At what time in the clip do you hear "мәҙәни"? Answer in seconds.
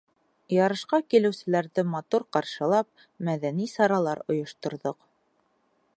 3.29-3.71